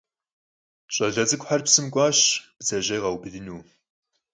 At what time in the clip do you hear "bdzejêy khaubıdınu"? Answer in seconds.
2.59-3.57